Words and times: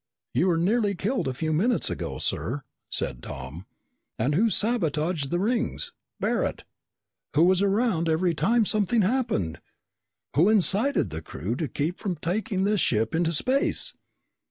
"You 0.33 0.47
were 0.47 0.57
nearly 0.57 0.95
killed 0.95 1.27
a 1.27 1.33
few 1.35 1.53
minutes 1.53 1.87
ago, 1.91 2.17
sir," 2.17 2.63
said 2.89 3.21
Tom. 3.21 3.67
"And 4.17 4.33
who 4.33 4.49
sabotaged 4.49 5.29
the 5.29 5.37
rings? 5.37 5.93
Barret! 6.19 6.63
Who 7.35 7.43
was 7.43 7.61
around 7.61 8.09
every 8.09 8.33
time 8.33 8.65
something 8.65 9.03
happened? 9.03 9.61
Who 10.35 10.49
incited 10.49 11.11
the 11.11 11.21
crew 11.21 11.55
to 11.55 11.67
keep 11.67 11.99
from 11.99 12.15
taking 12.15 12.63
this 12.63 12.81
ship 12.81 13.13
into 13.13 13.31
space? 13.31 13.93